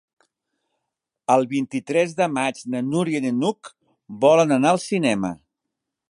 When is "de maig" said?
2.21-2.61